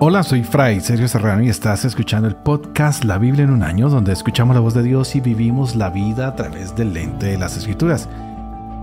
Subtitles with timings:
[0.00, 3.88] Hola, soy Fray Sergio Serrano y estás escuchando el podcast La Biblia en un año,
[3.88, 7.36] donde escuchamos la voz de Dios y vivimos la vida a través del lente de
[7.36, 8.08] las Escrituras.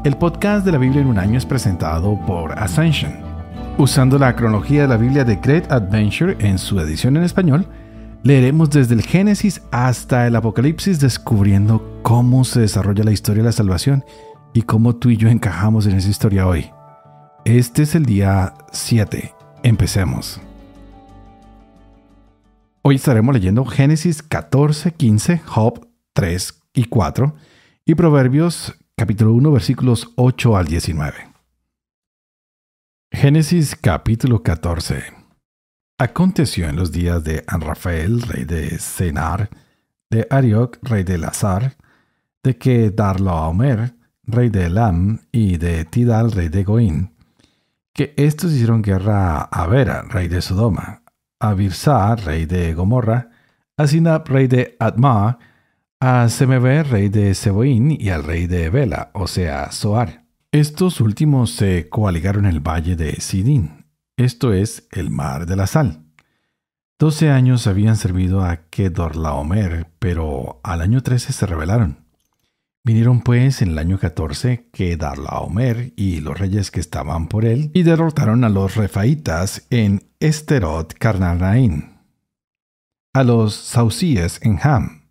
[0.04, 3.13] El podcast de la Biblia en un año es presentado por Ascension.
[3.78, 7.66] Usando la cronología de la Biblia de Great Adventure en su edición en español,
[8.24, 13.54] leeremos desde el Génesis hasta el Apocalipsis descubriendo cómo se desarrolla la historia de la
[13.54, 14.04] salvación
[14.54, 16.72] y cómo tú y yo encajamos en esa historia hoy.
[17.45, 19.34] Este es el día 7.
[19.63, 20.41] Empecemos.
[22.88, 27.35] Hoy estaremos leyendo Génesis 14, 15, Job 3 y 4
[27.84, 31.16] y Proverbios capítulo 1 versículos 8 al 19.
[33.11, 35.02] Génesis capítulo 14.
[35.98, 39.49] Aconteció en los días de Anrafael, rey de Senar,
[40.11, 41.77] de Arioc, rey de Lazar,
[42.44, 47.16] de Kedarlaomer, rey de Elam, y de Tidal, rey de Goín,
[47.95, 51.02] que estos hicieron guerra a Vera, rey de Sodoma,
[51.39, 53.30] a Birsa, rey de Gomorra,
[53.78, 55.39] a Sinab, rey de Adma,
[56.00, 60.25] a Semebe, rey de Seboín, y al rey de Bela, o sea, Soar.
[60.52, 63.86] Estos últimos se coaligaron en el valle de Sidín,
[64.17, 66.06] esto es, el mar de la sal.
[66.97, 72.05] Doce años habían servido a Kedorlaomer, pero al año trece se rebelaron.
[72.86, 77.72] Vinieron pues en el año 14 que Darlaomer y los reyes que estaban por él
[77.73, 81.97] y derrotaron a los refaitas en Esterot Carnarain,
[83.11, 85.09] a los sausíes en Ham,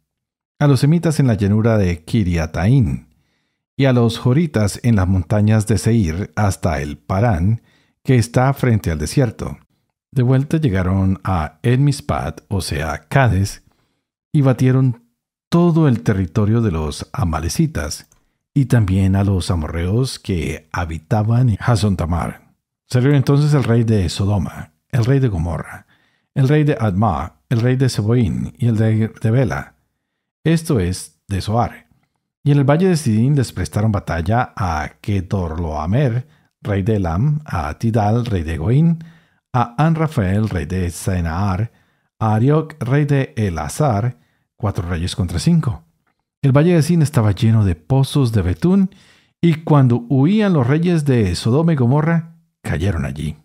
[0.61, 3.09] a los semitas en la llanura de Kiriataín
[3.77, 7.63] y a los joritas en las montañas de Seir hasta el Parán,
[8.05, 9.59] que está frente al desierto.
[10.13, 13.65] De vuelta llegaron a Enmispat, o sea, Cades,
[14.33, 15.04] y batieron
[15.55, 18.09] todo el territorio de los amalecitas
[18.55, 22.55] y también a los amorreos que habitaban en Hazontamar.
[22.89, 25.87] Salió entonces el rey de Sodoma, el rey de Gomorra,
[26.35, 29.75] el rey de Adma, el rey de Seboín y el rey de Bela.
[30.43, 31.87] Esto es de Soar.
[32.43, 36.27] Y en el valle de Sidín les prestaron batalla a Kedorloamer,
[36.63, 39.05] rey de Elam, a Tidal, rey de Goín,
[39.53, 41.71] a Anrafael, rey de Senaar,
[42.19, 44.24] a Arioc, rey de Elazar,
[44.57, 45.85] cuatro reyes contra cinco.
[46.43, 48.91] El valle de Sin estaba lleno de pozos de betún,
[49.41, 53.37] y cuando huían los reyes de Sodoma y Gomorra, cayeron allí.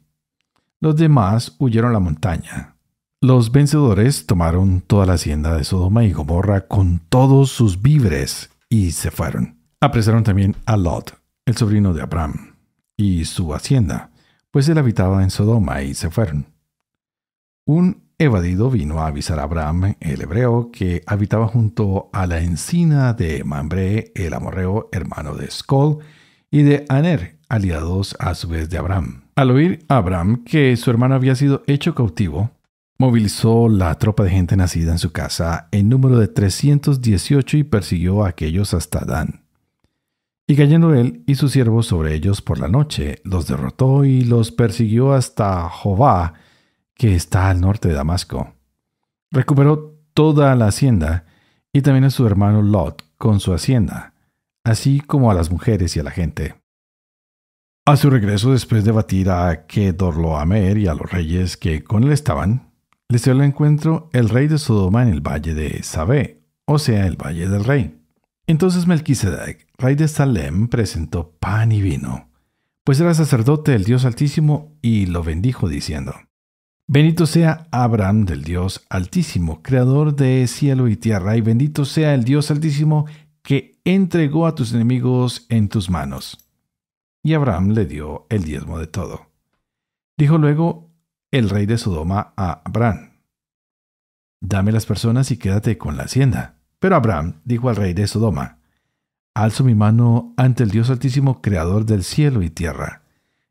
[0.82, 2.76] Los demás huyeron a la montaña.
[3.22, 8.92] Los vencedores tomaron toda la hacienda de Sodoma y Gomorra con todos sus víveres y
[8.92, 9.60] se fueron.
[9.82, 12.56] Apresaron también a Lot, el sobrino de Abraham,
[12.96, 14.12] y su hacienda,
[14.52, 16.48] pues él habitaba en Sodoma y se fueron.
[17.66, 23.14] Un evadido vino a avisar a Abraham, el hebreo, que habitaba junto a la encina
[23.14, 26.00] de Mambre, el amorreo, hermano de Skol,
[26.52, 29.24] y de Aner, aliados a su vez de Abraham.
[29.36, 32.52] Al oír Abraham que su hermano había sido hecho cautivo,
[32.98, 38.26] movilizó la tropa de gente nacida en su casa en número de 318 y persiguió
[38.26, 39.46] a aquellos hasta Dan.
[40.46, 44.52] Y cayendo él y sus siervos sobre ellos por la noche, los derrotó y los
[44.52, 46.34] persiguió hasta Jová,
[47.00, 48.54] que está al norte de Damasco.
[49.32, 51.26] Recuperó toda la hacienda
[51.72, 54.14] y también a su hermano Lot con su hacienda,
[54.66, 56.56] así como a las mujeres y a la gente.
[57.86, 62.12] A su regreso después de batir a Kedorloamer y a los reyes que con él
[62.12, 62.74] estaban,
[63.08, 67.08] le dio al encuentro el rey de Sodoma en el valle de Sabé, o sea,
[67.08, 67.98] el valle del rey.
[68.46, 72.30] Entonces Melquisedec, rey de Salem, presentó pan y vino,
[72.84, 76.14] pues era sacerdote del Dios Altísimo y lo bendijo diciendo,
[76.92, 82.24] Bendito sea Abraham del Dios Altísimo, creador de cielo y tierra, y bendito sea el
[82.24, 83.06] Dios Altísimo
[83.44, 86.50] que entregó a tus enemigos en tus manos.
[87.22, 89.28] Y Abraham le dio el diezmo de todo.
[90.18, 90.90] Dijo luego
[91.30, 93.12] el rey de Sodoma a Abraham,
[94.42, 96.56] Dame las personas y quédate con la hacienda.
[96.80, 98.58] Pero Abraham dijo al rey de Sodoma,
[99.36, 103.04] Alzo mi mano ante el Dios Altísimo, creador del cielo y tierra.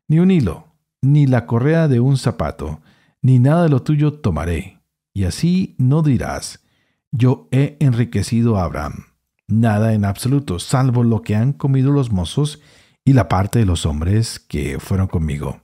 [0.09, 0.67] Ni un hilo,
[1.01, 2.81] ni la correa de un zapato,
[3.21, 4.81] ni nada de lo tuyo tomaré.
[5.13, 6.63] Y así no dirás,
[7.11, 9.05] yo he enriquecido a Abraham.
[9.47, 12.61] Nada en absoluto, salvo lo que han comido los mozos
[13.03, 15.61] y la parte de los hombres que fueron conmigo.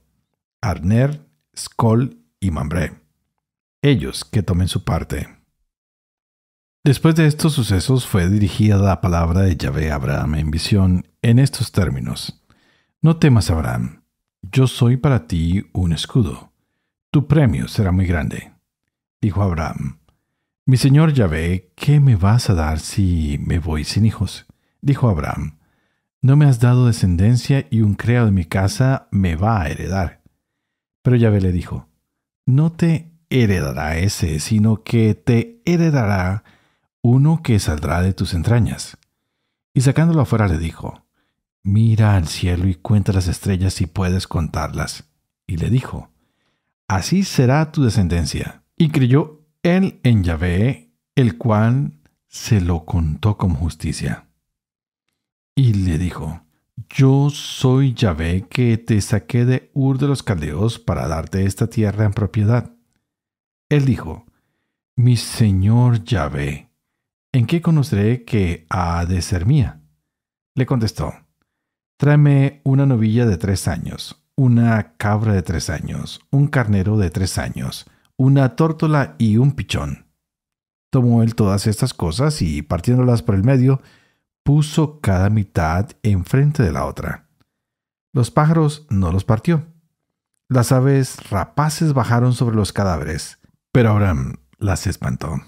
[0.60, 1.26] Arner,
[1.56, 3.00] Skol y Mambré.
[3.82, 5.28] Ellos que tomen su parte.
[6.82, 11.38] Después de estos sucesos fue dirigida la palabra de Yahvé a Abraham en visión en
[11.38, 12.42] estos términos.
[13.00, 14.02] No temas, Abraham,
[14.42, 16.52] yo soy para ti un escudo
[17.16, 18.52] tu premio será muy grande.
[19.22, 20.00] Dijo Abraham,
[20.66, 24.44] Mi señor Yahvé, ¿qué me vas a dar si me voy sin hijos?
[24.82, 25.56] Dijo Abraham,
[26.20, 30.20] No me has dado descendencia y un criado de mi casa me va a heredar.
[31.00, 31.88] Pero Yahvé le dijo,
[32.44, 36.44] No te heredará ese, sino que te heredará
[37.00, 38.98] uno que saldrá de tus entrañas.
[39.72, 41.06] Y sacándolo afuera le dijo,
[41.62, 45.08] Mira al cielo y cuenta las estrellas si puedes contarlas.
[45.46, 46.10] Y le dijo,
[46.88, 48.62] Así será tu descendencia.
[48.76, 51.98] Y creyó él en Yahvé, el cual
[52.28, 54.28] se lo contó como justicia.
[55.54, 56.42] Y le dijo,
[56.90, 62.04] Yo soy Yahvé que te saqué de Ur de los Caldeos para darte esta tierra
[62.04, 62.72] en propiedad.
[63.68, 64.26] Él dijo,
[64.94, 66.70] Mi señor Yahvé,
[67.32, 69.80] ¿en qué conoceré que ha de ser mía?
[70.54, 71.14] Le contestó,
[71.96, 77.38] Tráeme una novilla de tres años, una cabra de tres años, un carnero de tres
[77.38, 77.86] años,
[78.16, 80.06] una tórtola y un pichón.
[80.90, 83.80] Tomó él todas estas cosas y, partiéndolas por el medio,
[84.44, 87.28] puso cada mitad enfrente de la otra.
[88.12, 89.66] Los pájaros no los partió.
[90.48, 93.40] Las aves rapaces bajaron sobre los cadáveres,
[93.72, 95.40] pero Abraham las espantó.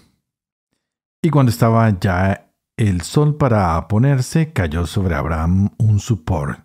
[1.22, 6.64] Y cuando estaba ya el sol para ponerse, cayó sobre Abraham un supor,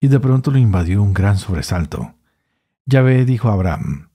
[0.00, 2.14] y de pronto lo invadió un gran sobresalto.
[2.86, 4.08] Yahvé dijo a Abraham,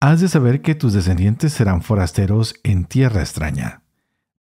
[0.00, 3.82] Has de saber que tus descendientes serán forasteros en tierra extraña.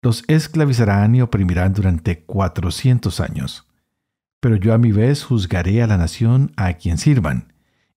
[0.03, 3.67] Los esclavizarán y oprimirán durante cuatrocientos años.
[4.39, 7.53] Pero yo a mi vez juzgaré a la nación a quien sirvan,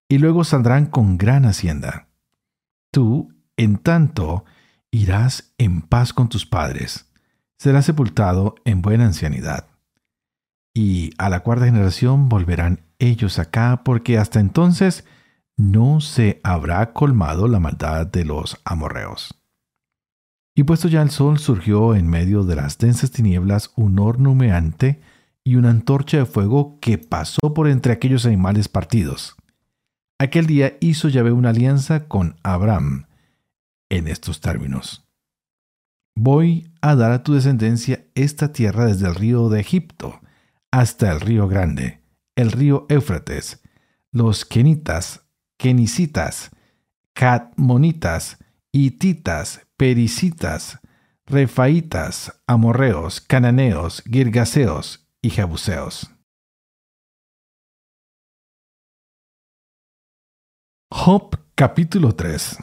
[0.08, 2.08] y luego saldrán con gran hacienda.
[2.90, 4.44] Tú, en tanto,
[4.90, 7.12] irás en paz con tus padres,
[7.58, 9.66] serás sepultado en buena ancianidad.
[10.74, 15.04] Y a la cuarta generación volverán ellos acá, porque hasta entonces
[15.56, 19.34] no se habrá colmado la maldad de los amorreos.
[20.54, 25.00] Y puesto ya el sol surgió en medio de las densas tinieblas un horno humeante
[25.44, 29.36] y una antorcha de fuego que pasó por entre aquellos animales partidos.
[30.18, 33.06] Aquel día hizo Yahvé una alianza con Abraham
[33.88, 35.06] en estos términos.
[36.14, 40.19] Voy a dar a tu descendencia esta tierra desde el río de Egipto
[40.70, 42.02] hasta el río grande,
[42.36, 43.62] el río Éufrates,
[44.12, 45.26] los kenitas,
[45.56, 46.50] kenicitas,
[47.12, 48.38] catmonitas,
[48.72, 50.80] hititas, pericitas,
[51.26, 56.10] refaitas, amorreos, cananeos, girgaseos y jebuseos.
[60.92, 62.58] Job capítulo 3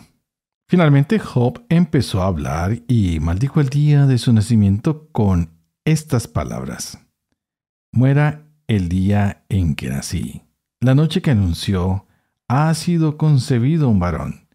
[0.70, 7.07] Finalmente Job empezó a hablar y maldijo el día de su nacimiento con estas palabras.
[7.98, 10.44] Muera el día en que nací,
[10.80, 12.06] la noche que anunció
[12.48, 14.48] ha sido concebido un varón.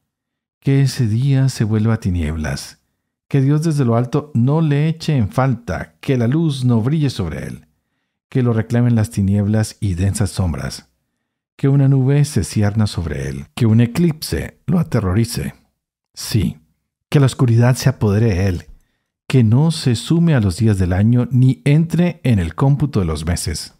[0.61, 2.85] Que ese día se vuelva tinieblas,
[3.27, 7.11] que Dios desde lo alto no le eche en falta, que la luz no brille
[7.11, 7.67] sobre él,
[8.29, 10.89] que lo reclamen las tinieblas y densas sombras,
[11.57, 15.57] que una nube se cierna sobre él, que un eclipse lo aterrorice.
[16.15, 16.61] Sí,
[17.09, 18.67] que la oscuridad se apodere de él,
[19.33, 23.07] que no se sume a los días del año ni entre en el cómputo de
[23.07, 23.73] los meses,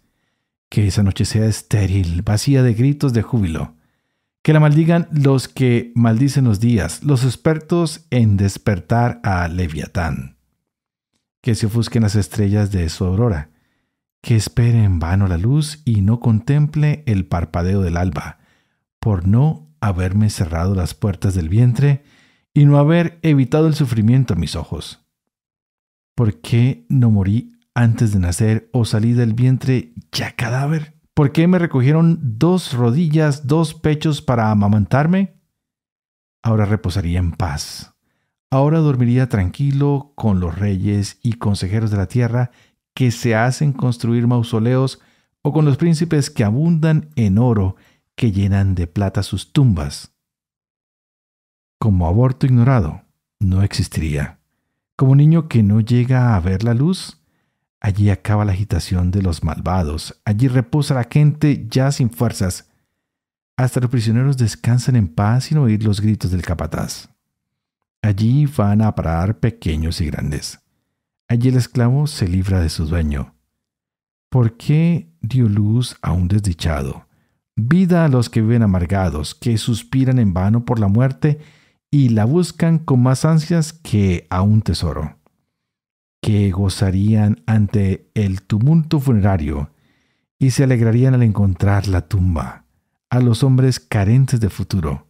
[0.67, 3.75] que esa noche sea estéril, vacía de gritos de júbilo,
[4.41, 10.37] que la maldigan los que maldicen los días, los expertos en despertar a Leviatán.
[11.39, 13.51] Que se ofusquen las estrellas de su aurora.
[14.23, 18.39] Que espere en vano la luz y no contemple el parpadeo del alba,
[18.99, 22.03] por no haberme cerrado las puertas del vientre
[22.55, 25.02] y no haber evitado el sufrimiento a mis ojos.
[26.15, 30.99] ¿Por qué no morí antes de nacer o salí del vientre ya cadáver?
[31.15, 35.35] ¿Por qué me recogieron dos rodillas, dos pechos para amamantarme?
[36.43, 37.95] Ahora reposaría en paz.
[38.51, 42.51] Ahora dormiría tranquilo con los reyes y consejeros de la tierra
[42.93, 44.99] que se hacen construir mausoleos
[45.41, 47.75] o con los príncipes que abundan en oro
[48.15, 50.15] que llenan de plata sus tumbas.
[51.79, 53.01] Como aborto ignorado,
[53.39, 54.42] no existiría.
[54.95, 57.23] Como niño que no llega a ver la luz,
[57.83, 62.71] Allí acaba la agitación de los malvados, allí reposa la gente ya sin fuerzas.
[63.57, 67.09] Hasta los prisioneros descansan en paz sin oír los gritos del capataz.
[68.01, 70.61] Allí van a parar pequeños y grandes.
[71.27, 73.35] Allí el esclavo se libra de su dueño.
[74.29, 77.09] ¿Por qué dio luz a un desdichado?
[77.57, 81.39] Vida a los que viven amargados, que suspiran en vano por la muerte
[81.93, 85.19] y la buscan con más ansias que a un tesoro
[86.23, 89.69] que gozarían ante el tumulto funerario
[90.39, 92.65] y se alegrarían al encontrar la tumba,
[93.11, 95.05] a los hombres carentes de futuro.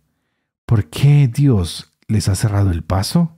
[0.65, 3.37] ¿Por qué Dios les ha cerrado el paso?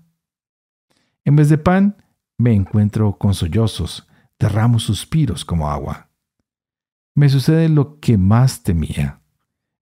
[1.24, 2.04] En vez de pan,
[2.40, 4.08] me encuentro con sollozos,
[4.40, 6.10] derramo suspiros como agua.
[7.14, 9.22] Me sucede lo que más temía.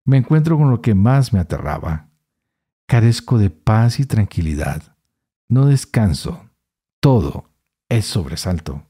[0.03, 2.09] Me encuentro con lo que más me aterraba.
[2.93, 4.95] Carezco de paz y tranquilidad.
[5.49, 6.51] No descanso.
[6.99, 7.49] Todo
[7.89, 8.85] es sobresalto.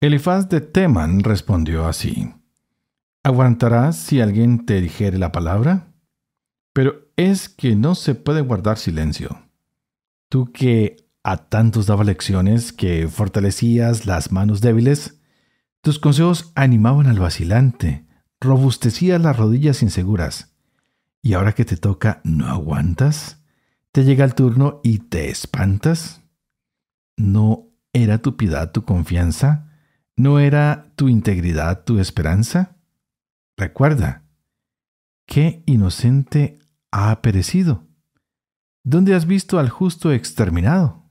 [0.00, 2.32] Elifaz de Teman respondió así.
[3.22, 5.92] ¿Aguantarás si alguien te dijere la palabra?
[6.72, 9.38] Pero es que no se puede guardar silencio.
[10.30, 15.20] Tú que a tantos daba lecciones, que fortalecías las manos débiles,
[15.82, 18.06] tus consejos animaban al vacilante,
[18.40, 20.54] robustecías las rodillas inseguras.
[21.22, 23.42] Y ahora que te toca, ¿no aguantas?
[23.92, 26.22] ¿Te llega el turno y te espantas?
[27.16, 29.72] ¿No era tu piedad tu confianza?
[30.16, 32.76] ¿No era tu integridad tu esperanza?
[33.56, 34.24] Recuerda,
[35.26, 36.58] ¿qué inocente
[36.92, 37.86] ha perecido?
[38.84, 41.04] ¿Dónde has visto al justo exterminado?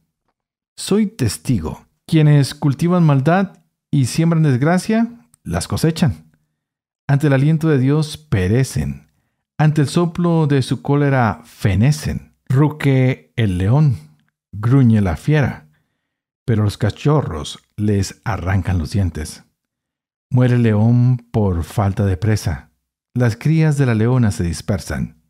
[0.75, 1.85] Soy testigo.
[2.05, 6.31] Quienes cultivan maldad y siembran desgracia, las cosechan.
[7.07, 9.06] Ante el aliento de Dios perecen.
[9.59, 12.35] Ante el soplo de su cólera fenecen.
[12.47, 13.97] Ruque el león,
[14.51, 15.67] gruñe la fiera,
[16.45, 19.45] pero los cachorros les arrancan los dientes.
[20.29, 22.71] Muere el león por falta de presa.
[23.15, 25.23] Las crías de la leona se dispersan.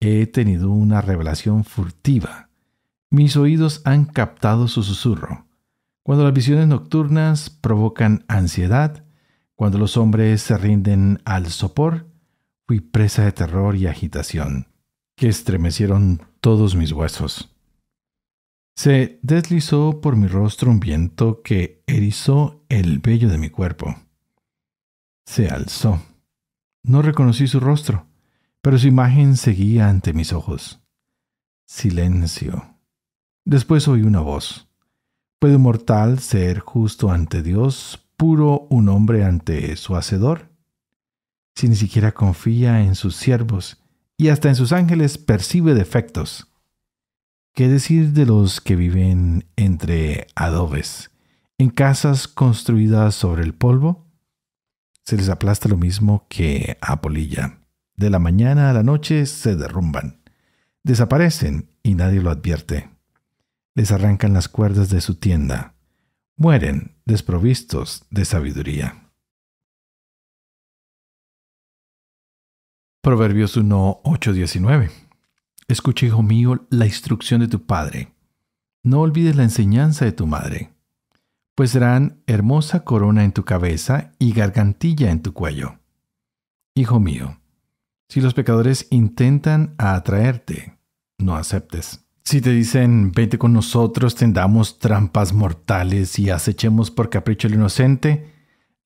[0.00, 2.48] He tenido una revelación furtiva.
[3.10, 5.46] Mis oídos han captado su susurro.
[6.02, 9.04] Cuando las visiones nocturnas provocan ansiedad,
[9.54, 12.13] cuando los hombres se rinden al sopor,
[12.66, 14.68] fui presa de terror y agitación
[15.16, 17.54] que estremecieron todos mis huesos.
[18.76, 23.96] Se deslizó por mi rostro un viento que erizó el vello de mi cuerpo.
[25.26, 26.02] Se alzó.
[26.82, 28.06] No reconocí su rostro,
[28.60, 30.80] pero su imagen seguía ante mis ojos.
[31.66, 32.76] Silencio.
[33.44, 34.68] Después oí una voz.
[35.38, 40.53] ¿Puede un mortal ser justo ante Dios, puro un hombre ante su Hacedor?
[41.54, 43.78] Si ni siquiera confía en sus siervos,
[44.16, 46.48] y hasta en sus ángeles percibe defectos.
[47.52, 51.10] ¿Qué decir de los que viven entre adobes,
[51.58, 54.06] en casas construidas sobre el polvo?
[55.04, 57.58] Se les aplasta lo mismo que a polilla.
[57.96, 60.20] De la mañana a la noche se derrumban.
[60.82, 62.90] Desaparecen y nadie lo advierte.
[63.74, 65.74] Les arrancan las cuerdas de su tienda.
[66.36, 69.03] Mueren desprovistos de sabiduría.
[73.04, 74.90] Proverbios 1, 8, 19.
[75.68, 78.14] Escucha, hijo mío, la instrucción de tu padre.
[78.82, 80.72] No olvides la enseñanza de tu madre,
[81.54, 85.80] pues serán hermosa corona en tu cabeza y gargantilla en tu cuello.
[86.74, 87.38] Hijo mío,
[88.08, 90.78] si los pecadores intentan atraerte,
[91.18, 92.06] no aceptes.
[92.24, 98.32] Si te dicen, vete con nosotros, tendamos trampas mortales y acechemos por capricho el inocente,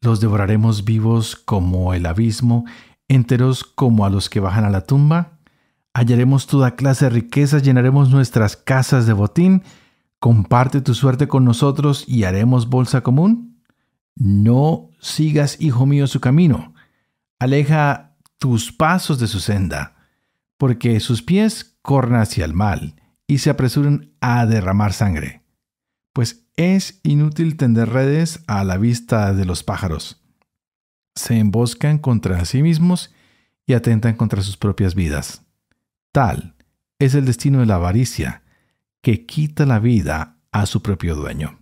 [0.01, 2.65] los devoraremos vivos como el abismo
[3.09, 5.39] enteros como a los que bajan a la tumba.
[5.95, 9.63] Hallaremos toda clase de riquezas, llenaremos nuestras casas de botín.
[10.21, 13.63] Comparte tu suerte con nosotros y haremos bolsa común.
[14.15, 16.75] No sigas, hijo mío, su camino.
[17.39, 19.97] Aleja tus pasos de su senda,
[20.57, 22.97] porque sus pies corren hacia el mal
[23.27, 25.43] y se apresuran a derramar sangre.
[26.13, 30.21] Pues es inútil tender redes a la vista de los pájaros
[31.19, 33.15] se emboscan contra sí mismos
[33.67, 35.43] y atentan contra sus propias vidas.
[36.13, 36.55] Tal
[36.99, 38.43] es el destino de la avaricia,
[39.03, 41.59] que quita la vida a su propio dueño.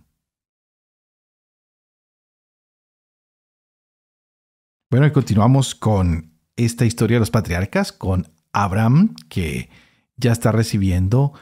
[4.89, 9.69] Bueno, y continuamos con esta historia de los patriarcas, con Abraham, que
[10.15, 11.33] ya está recibiendo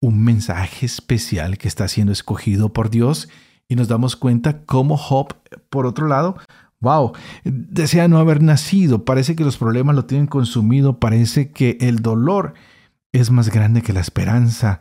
[0.00, 3.28] un mensaje especial que está siendo escogido por Dios,
[3.66, 5.34] y nos damos cuenta cómo Job,
[5.70, 6.36] por otro lado,
[6.82, 7.12] Wow,
[7.44, 12.54] desea no haber nacido, parece que los problemas lo tienen consumido, parece que el dolor
[13.12, 14.80] es más grande que la esperanza,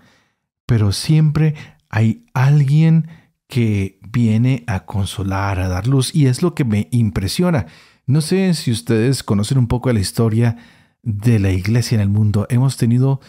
[0.65, 1.53] pero siempre
[1.89, 3.08] hay alguien
[3.48, 7.67] que viene a consolar, a dar luz, y es lo que me impresiona.
[8.08, 10.58] No sé si ustedes conocen un poco de la historia
[11.03, 12.48] de la iglesia en el mundo.
[12.50, 13.22] Hemos tenido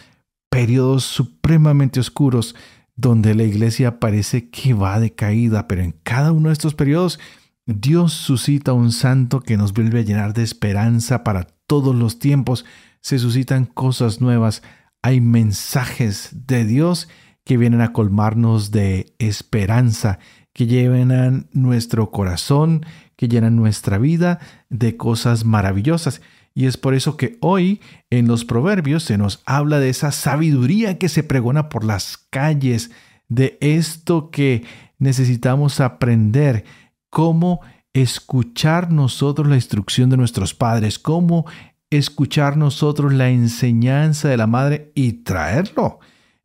[0.49, 2.55] periodos supremamente oscuros
[2.95, 7.19] donde la iglesia parece que va de caída, pero en cada uno de estos periodos
[7.65, 12.65] Dios suscita un santo que nos vuelve a llenar de esperanza para todos los tiempos.
[12.99, 14.63] Se suscitan cosas nuevas.
[15.01, 17.07] Hay mensajes de Dios
[17.45, 20.19] que vienen a colmarnos de esperanza,
[20.53, 24.39] que llenan nuestro corazón, que llenan nuestra vida
[24.69, 26.21] de cosas maravillosas.
[26.53, 27.79] Y es por eso que hoy
[28.09, 32.91] en los proverbios se nos habla de esa sabiduría que se pregona por las calles,
[33.29, 34.65] de esto que
[34.99, 36.65] necesitamos aprender
[37.13, 37.61] cómo
[37.93, 41.45] escuchar nosotros la instrucción de nuestros padres, cómo
[41.91, 45.99] escuchar nosotros la enseñanza de la madre y traerlo.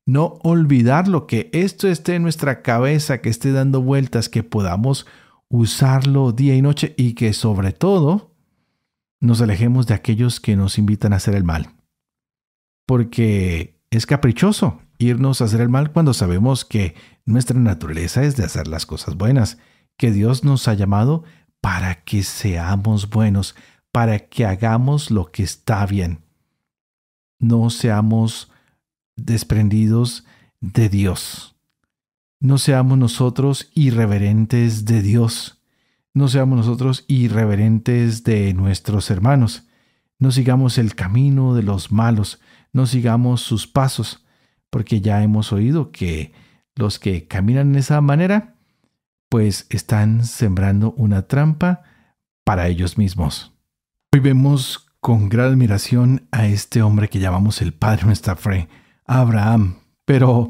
[0.05, 5.07] No olvidarlo, que esto esté en nuestra cabeza, que esté dando vueltas, que podamos
[5.49, 8.35] usarlo día y noche y que sobre todo
[9.21, 11.71] nos alejemos de aquellos que nos invitan a hacer el mal.
[12.87, 16.95] Porque es caprichoso irnos a hacer el mal cuando sabemos que
[17.25, 19.57] nuestra naturaleza es de hacer las cosas buenas,
[19.99, 21.25] que Dios nos ha llamado
[21.61, 23.55] para que seamos buenos,
[23.93, 26.21] para que hagamos lo que está bien.
[27.41, 28.51] No seamos
[29.17, 30.25] desprendidos
[30.61, 31.57] de Dios.
[32.41, 35.61] No seamos nosotros irreverentes de Dios.
[36.15, 39.65] No seamos nosotros irreverentes de nuestros hermanos.
[40.21, 42.41] No sigamos el camino de los malos.
[42.73, 44.25] No sigamos sus pasos.
[44.71, 46.33] Porque ya hemos oído que
[46.77, 48.58] los que caminan de esa manera,
[49.29, 51.83] pues están sembrando una trampa
[52.45, 53.55] para ellos mismos.
[54.13, 58.69] Hoy vemos con gran admiración a este hombre que llamamos el Padre de
[59.05, 59.77] Abraham.
[60.05, 60.49] Pero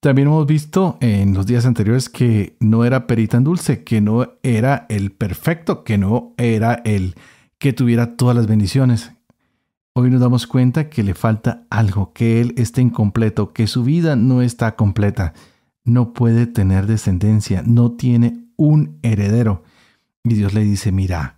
[0.00, 4.34] también hemos visto en los días anteriores que no era perita en dulce, que no
[4.42, 7.16] era el perfecto, que no era el
[7.58, 9.12] que tuviera todas las bendiciones.
[9.92, 14.16] Hoy nos damos cuenta que le falta algo, que él está incompleto, que su vida
[14.16, 15.34] no está completa.
[15.84, 19.64] No puede tener descendencia, no tiene un heredero.
[20.24, 21.36] Y Dios le dice, mira,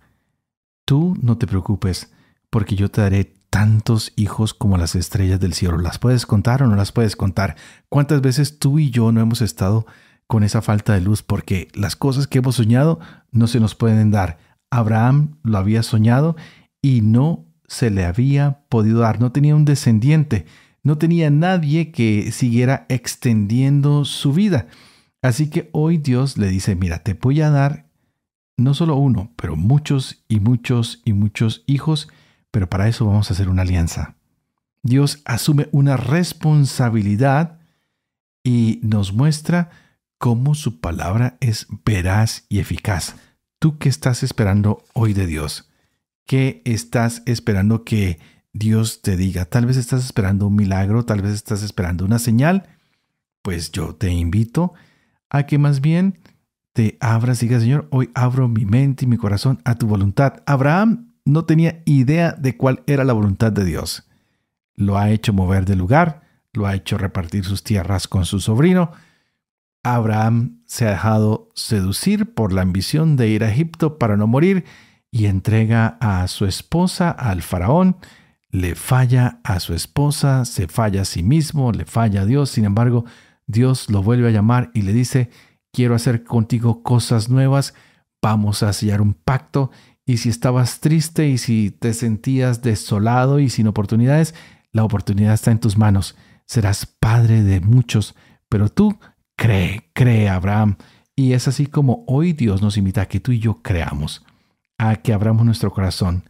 [0.85, 2.11] tú no te preocupes,
[2.49, 5.77] porque yo te daré tantos hijos como las estrellas del cielo.
[5.77, 7.55] ¿Las puedes contar o no las puedes contar?
[7.87, 9.85] ¿Cuántas veces tú y yo no hemos estado
[10.27, 12.99] con esa falta de luz porque las cosas que hemos soñado
[13.31, 14.39] no se nos pueden dar?
[14.71, 16.35] Abraham lo había soñado
[16.81, 20.45] y no se le había podido dar, no tenía un descendiente,
[20.83, 24.67] no tenía nadie que siguiera extendiendo su vida.
[25.21, 27.89] Así que hoy Dios le dice, mira, te voy a dar
[28.57, 32.09] no solo uno, pero muchos y muchos y muchos hijos
[32.53, 34.15] pero para eso vamos a hacer una alianza.
[34.83, 37.59] Dios asume una responsabilidad
[38.43, 39.71] y nos muestra
[40.19, 43.15] cómo su palabra es veraz y eficaz.
[43.57, 45.67] ¿Tú qué estás esperando hoy de Dios?
[46.27, 48.19] ¿Qué estás esperando que
[48.53, 49.45] Dios te diga?
[49.45, 52.69] Tal vez estás esperando un milagro, tal vez estás esperando una señal.
[53.41, 54.73] Pues yo te invito
[55.29, 56.19] a que más bien
[56.71, 60.43] te abras y digas, Señor, hoy abro mi mente y mi corazón a tu voluntad.
[60.45, 64.07] Abraham no tenía idea de cuál era la voluntad de Dios.
[64.75, 66.21] Lo ha hecho mover de lugar,
[66.53, 68.91] lo ha hecho repartir sus tierras con su sobrino.
[69.83, 74.63] Abraham se ha dejado seducir por la ambición de ir a Egipto para no morir
[75.11, 77.97] y entrega a su esposa al faraón.
[78.53, 82.51] Le falla a su esposa, se falla a sí mismo, le falla a Dios.
[82.51, 83.03] Sin embargo,
[83.47, 85.31] Dios lo vuelve a llamar y le dice,
[85.71, 87.73] quiero hacer contigo cosas nuevas,
[88.21, 89.71] vamos a sellar un pacto
[90.05, 94.35] y si estabas triste y si te sentías desolado y sin oportunidades,
[94.71, 96.15] la oportunidad está en tus manos.
[96.45, 98.13] Serás padre de muchos,
[98.49, 98.99] pero tú
[99.35, 100.75] cree, cree, Abraham.
[101.15, 104.23] Y es así como hoy Dios nos invita a que tú y yo creamos,
[104.77, 106.29] a que abramos nuestro corazón,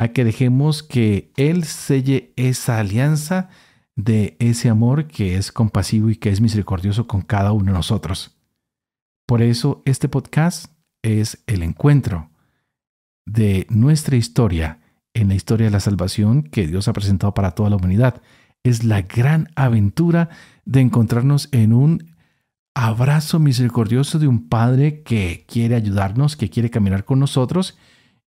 [0.00, 3.50] a que dejemos que Él selle esa alianza
[3.96, 8.34] de ese amor que es compasivo y que es misericordioso con cada uno de nosotros.
[9.26, 12.30] Por eso este podcast es el encuentro
[13.26, 14.80] de nuestra historia
[15.12, 18.22] en la historia de la salvación que Dios ha presentado para toda la humanidad.
[18.62, 20.30] Es la gran aventura
[20.64, 22.16] de encontrarnos en un
[22.74, 27.76] abrazo misericordioso de un Padre que quiere ayudarnos, que quiere caminar con nosotros.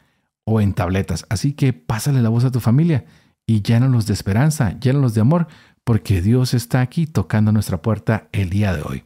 [0.46, 1.26] o en tabletas.
[1.30, 3.06] Así que pásale la voz a tu familia
[3.46, 5.48] y llénalos de esperanza, llénalos de amor,
[5.84, 9.04] porque Dios está aquí tocando nuestra puerta el día de hoy.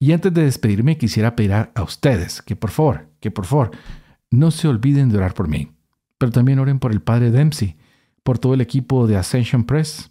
[0.00, 3.70] Y antes de despedirme, quisiera pedir a ustedes que por favor, que por favor,
[4.30, 5.72] no se olviden de orar por mí,
[6.18, 7.76] pero también oren por el Padre Dempsey,
[8.22, 10.10] por todo el equipo de Ascension Press,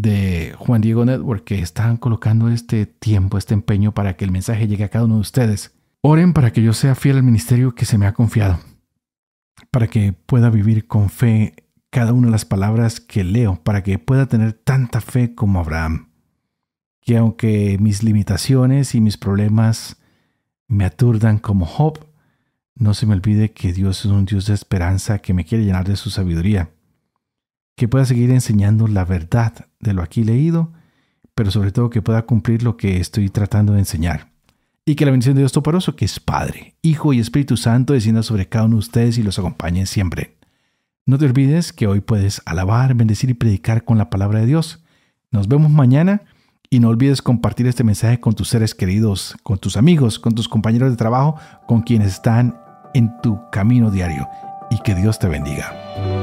[0.00, 4.68] de Juan Diego Network, que están colocando este tiempo, este empeño para que el mensaje
[4.68, 5.74] llegue a cada uno de ustedes.
[6.02, 8.60] Oren para que yo sea fiel al ministerio que se me ha confiado,
[9.72, 13.98] para que pueda vivir con fe cada una de las palabras que leo para que
[13.98, 16.10] pueda tener tanta fe como Abraham.
[17.00, 19.96] Que aunque mis limitaciones y mis problemas
[20.68, 22.06] me aturdan como Job,
[22.76, 25.88] no se me olvide que Dios es un Dios de esperanza que me quiere llenar
[25.88, 26.70] de su sabiduría.
[27.78, 30.72] Que pueda seguir enseñando la verdad de lo aquí leído,
[31.36, 34.32] pero sobre todo que pueda cumplir lo que estoy tratando de enseñar.
[34.84, 38.24] Y que la bendición de Dios Toporoso, que es Padre, Hijo y Espíritu Santo, descienda
[38.24, 40.38] sobre cada uno de ustedes y los acompañe siempre.
[41.06, 44.82] No te olvides que hoy puedes alabar, bendecir y predicar con la palabra de Dios.
[45.30, 46.22] Nos vemos mañana
[46.70, 50.48] y no olvides compartir este mensaje con tus seres queridos, con tus amigos, con tus
[50.48, 51.36] compañeros de trabajo,
[51.68, 52.60] con quienes están
[52.92, 54.26] en tu camino diario
[54.68, 56.17] y que Dios te bendiga.